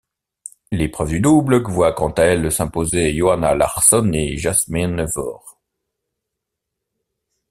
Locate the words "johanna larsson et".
3.15-4.35